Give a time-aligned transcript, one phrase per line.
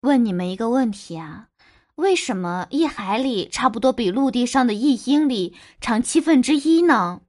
[0.00, 1.48] 问你们一个问题啊，
[1.96, 7.20] 为什么一海里差不多比陆地上的一英里长七分之一呢？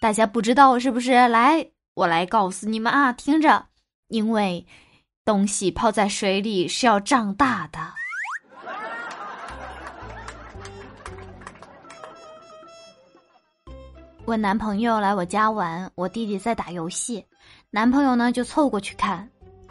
[0.00, 1.12] 大家不知道是不是？
[1.28, 3.66] 来，我来告诉你们啊，听着，
[4.08, 4.66] 因为
[5.24, 7.78] 东西泡在水里是要胀大的。
[14.24, 17.24] 我男朋友来我家玩，我弟弟在打游戏，
[17.70, 19.28] 男朋友呢就凑过去看，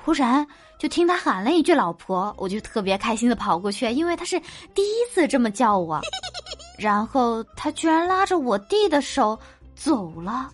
[0.08, 0.48] 忽然
[0.80, 4.40] 就听他喊了一句“老婆”，我就特别开心的跑过去，因为他是
[4.74, 6.00] 第一次这么叫我，
[6.80, 9.38] 然后他居然拉着我弟的手。
[9.76, 10.50] 走了，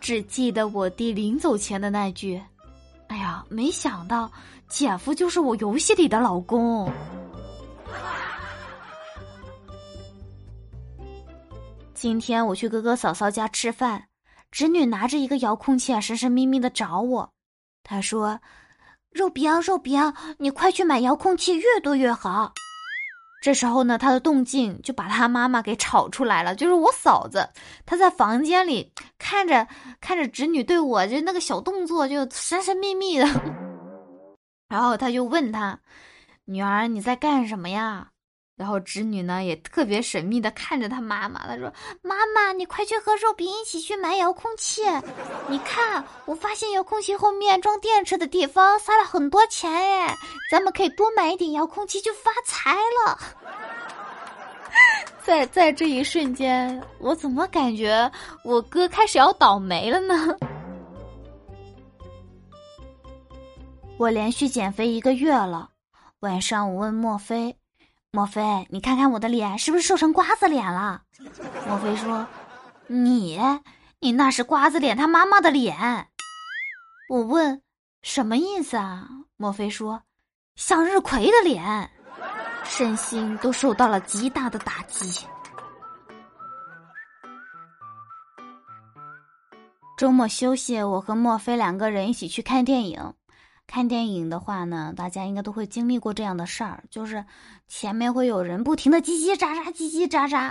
[0.00, 2.38] 只记得我弟临走前的那句
[3.08, 4.30] ：“哎呀，没想到
[4.68, 6.92] 姐夫就是我游戏里的老公。
[11.94, 14.04] ”今天我去哥哥嫂嫂家吃饭，
[14.52, 17.32] 侄女拿着一个遥控器啊，神神秘秘的找我。
[17.90, 18.38] 他说
[19.10, 22.52] ：“肉饼，肉饼，你快去买遥控器，越多越好。”
[23.40, 26.54] 这时候呢，他的动静就把他妈妈给吵出来了。
[26.54, 27.48] 就是我嫂子，
[27.86, 29.66] 她在房间里看着
[30.02, 33.24] 看着侄女对我就那个小动作，就神神秘秘的。
[34.68, 35.80] 然后他就问他
[36.44, 38.08] ：“女儿，你在干什么呀？”
[38.58, 44.82] 然后侄女呢也特别神秘的看着他妈妈，她说：“妈妈，你快去和肉饼一起去买遥控器。
[45.46, 50.12] 你看，我发现遥控器后面装电池的地方撒了很多钱哎，
[50.50, 52.74] 咱们可以多买一点遥控器就发财
[53.06, 53.16] 了。
[55.22, 58.10] ”在在这一瞬间，我怎么感觉
[58.42, 60.36] 我哥开始要倒霉了呢？
[63.98, 65.70] 我连续减肥一个月了，
[66.20, 67.54] 晚上我问莫非。
[68.18, 71.02] 莫非你看看我的脸是不是瘦成瓜子脸了？
[71.68, 72.26] 莫非说，
[72.88, 73.38] 你
[74.00, 76.08] 你那是瓜子脸他妈妈的脸。
[77.08, 77.62] 我问
[78.02, 79.08] 什么意思啊？
[79.36, 80.02] 莫非说，
[80.56, 81.88] 向日葵的脸，
[82.64, 85.24] 身心都受到了极大的打击。
[89.96, 93.14] 周末休息，我和莫非两个人一起去看电影。
[93.68, 97.22] 看电影的话呢，大家应该都会经历过这样的事儿，就是
[97.68, 100.50] 前面会有人不停的叽叽喳喳、叽叽喳喳。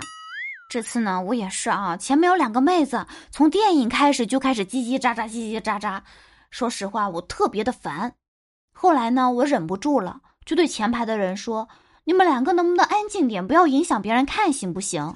[0.70, 6.00] 这次呢，我也是啊，前面有两个妹子，从电影开始就开始叽叽喳喳、叽叽喳喳。
[6.50, 8.12] 说实话，我特别的烦。
[8.72, 11.68] 后来呢，我忍不住了，就对前排的人说
[12.06, 15.12] ：“你们两个能不能安静点，不要影响别人看，行不行？”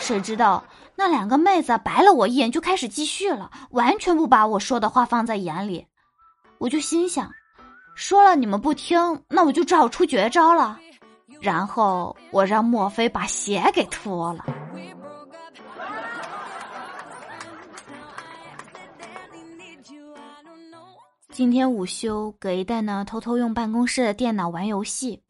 [0.00, 0.64] 谁知道
[0.96, 5.86] 那两个妹子白了我一眼，就开始继续了，完全不把我说的话放在眼里。
[6.60, 7.32] 我就心想，
[7.94, 8.98] 说了你们不听，
[9.30, 10.78] 那我就只好出绝招了。
[11.40, 14.44] 然后我让墨菲把鞋给脱了。
[21.32, 25.22] 今天午休，葛一蛋呢偷偷用办公室的电脑玩游戏，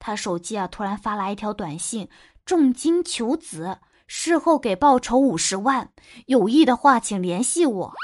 [0.00, 2.08] 他手机啊突然发来一条短信：
[2.44, 5.88] 重金求子，事后给报酬五十万，
[6.26, 7.94] 有意的话请联系我。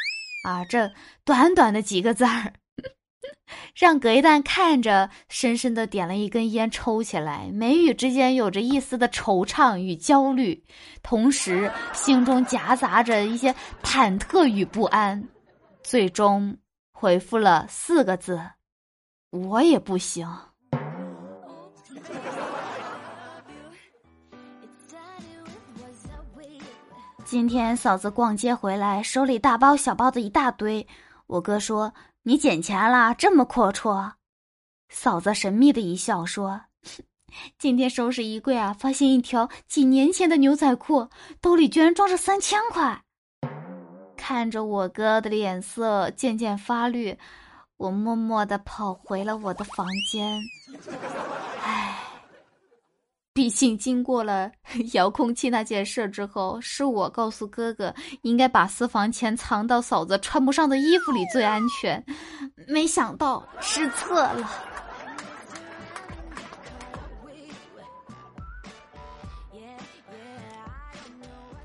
[0.44, 0.92] 啊，这
[1.24, 2.52] 短短的几个字儿，
[3.74, 10.62] 让葛一蛋看着，深深的点了一根烟，抽起来，眉宇之间有着一丝的惆怅与焦虑，
[11.02, 15.26] 同时心中夹杂着一些忐忑与不安，
[15.82, 16.58] 最终
[16.92, 18.40] 回复了四个字
[19.32, 20.28] ：“我也不行。”
[27.34, 30.86] 今天嫂子逛街回来，手里大包小包的一大堆。
[31.26, 34.12] 我哥说：“你捡钱了，这么阔绰。”
[34.88, 36.60] 嫂子神秘的一笑说
[37.58, 41.08] ：“今天收拾衣柜啊，发现一条几年前的牛仔裤，
[41.40, 43.02] 兜里居然装着三千块。”
[44.16, 47.18] 看着我哥的脸色渐渐发绿，
[47.78, 50.40] 我默默的跑回了我的房间。
[53.34, 54.48] 毕竟经过了
[54.94, 62.02] 遥控器那件事之后，是我告诉哥哥应该把私房钱藏到嫂子穿不上的衣服里最安全，
[62.68, 64.48] 没想到失策了。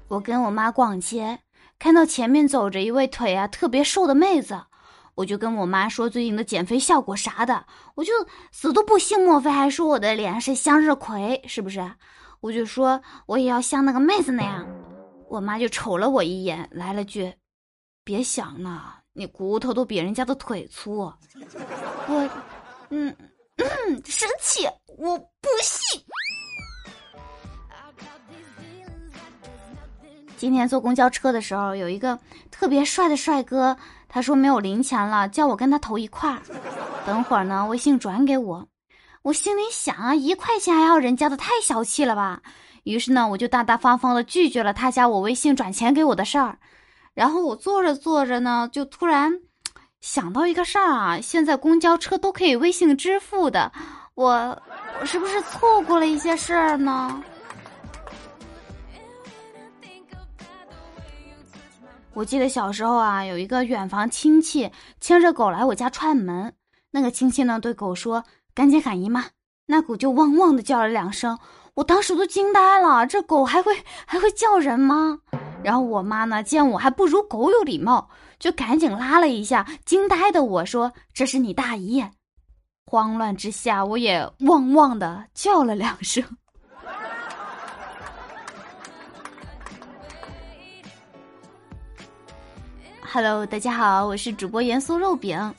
[0.08, 1.40] 我跟我妈逛街，
[1.78, 4.60] 看到前面走着一位腿啊特别瘦的妹子。
[5.20, 8.14] 我就跟我妈说最近的减肥效果啥的，我就
[8.54, 11.92] 死都不信莫非还说我的脸是向日葵，是不是？
[12.40, 14.66] 我就说我也要像那个妹子那样。
[15.28, 17.34] 我妈就瞅了我一眼，来了句
[18.06, 21.00] ：“别想了，你骨头都比人家的腿粗。”
[22.08, 22.30] 我，
[22.90, 23.14] 嗯
[23.58, 23.68] 嗯，
[24.06, 24.66] 生气，
[24.98, 26.02] 我不信。
[30.38, 32.18] 今天坐公交车的时候，有一个
[32.50, 33.76] 特别帅的帅哥。
[34.10, 36.40] 他说没有零钱了，叫我跟他投一块儿。
[37.06, 38.68] 等会儿呢微信转给我。
[39.22, 42.42] 我心里想啊，一块钱还要人家的，太小气了吧。
[42.84, 46.58] 于是呢，我就大大方方的拒绝了他加我微信转钱给我的事儿。
[47.14, 49.32] 然后我坐着坐着呢，就突然
[50.02, 53.72] 想到一个事儿啊，现在公交车都可以微信支付的，
[54.16, 54.58] 我
[55.00, 57.22] 我是不是错过了一些事儿呢？
[62.14, 64.70] 我记得小时候啊，有一个远房亲戚
[65.00, 66.54] 牵着狗来我家串门。
[66.92, 68.24] 那个亲戚呢，对狗说
[68.54, 69.26] ：“赶紧喊姨妈。”
[69.68, 71.38] 那狗就汪汪的叫了两声，
[71.76, 73.06] 我当时都惊呆了。
[73.06, 73.72] 这狗还会
[74.06, 75.20] 还会叫人吗？
[75.64, 78.10] 然后我妈呢，见我还不如狗有礼貌，
[78.40, 82.04] 就赶紧拉了一下惊呆的我说：“这是你大姨。”
[82.88, 86.24] 慌乱之下，我也汪汪的叫了两声。
[93.12, 95.52] Hello，大家好，我是主播盐酥肉饼。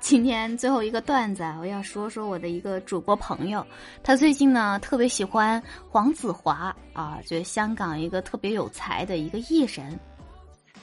[0.00, 3.66] 今天最后一个段子，我要说说我的一个主播朋友。
[4.02, 9.98] 他最近呢特别喜欢黄子华啊，就是香港一个特别有才的一个艺人。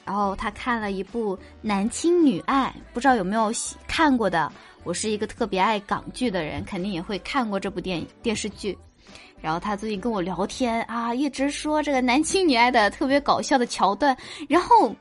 [0.04, 3.52] 然后他看了一部《男亲女爱》，不知道有没有
[3.86, 4.50] 看过的？
[4.82, 8.76] 我是一个特别爱港剧的人，肯定也会看过这部电影电视剧。
[9.40, 14.16] 然后他最近跟我聊天啊，一直说这个《男亲女爱》的特别搞笑的桥段，
[14.48, 14.92] 然后。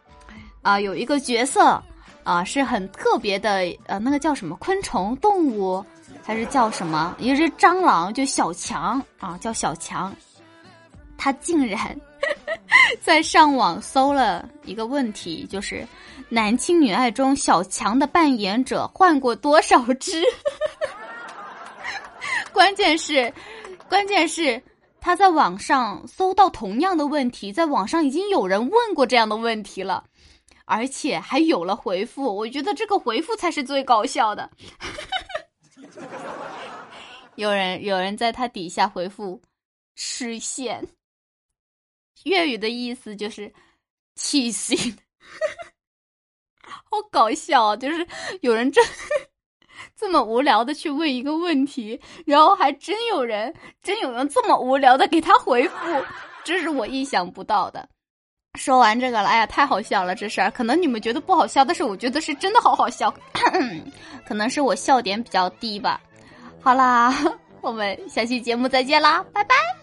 [0.68, 1.82] 啊，有一个角色，
[2.26, 5.82] 啊，是很特别的，呃，那个叫什么昆虫动物，
[6.22, 7.16] 还是叫什么？
[7.20, 10.14] 一只蟑螂，就小强啊，叫小强。
[11.18, 11.98] 他竟然
[13.00, 15.76] 在上网搜了一个问题，就是
[16.28, 20.22] 《男亲女爱》中小强的扮演者换过多少只？
[22.52, 23.34] 关键是，
[23.88, 24.62] 关键是
[25.00, 30.04] 他在网上搜到同样的问题，在网上已经有人问过这样的问题了。
[30.68, 34.52] 而且还有了回复，我觉得这个回复才是最搞笑的。
[37.36, 39.42] 有人有人在他底下回复
[39.96, 40.86] “吃线”，
[42.26, 43.54] 粤语的意思就是
[44.14, 44.98] “气心”，
[46.62, 47.76] 好搞笑啊！
[47.78, 48.06] 就是
[48.42, 48.82] 有人这
[49.96, 55.78] 这么无聊的去问一个问题，然后还真有人真有人这么无聊的给他回复，
[56.44, 57.88] 这是我意想不到的。
[58.58, 60.16] 说完这个了，哎呀，太好笑了！
[60.16, 63.14] 这事儿可能你们觉得不好笑，但是我觉得是真的好好笑，
[64.28, 66.02] 可能是我笑点比较低吧。
[66.62, 67.16] 好啦，
[67.62, 69.77] 我们下期节目再见啦，拜拜。